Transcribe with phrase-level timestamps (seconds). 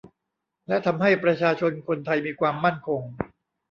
[0.67, 3.01] และทำให้ประชาชนคนไทยมีความมั่นคง